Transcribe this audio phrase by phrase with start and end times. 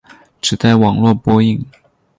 [0.41, 1.63] 只在网络播映。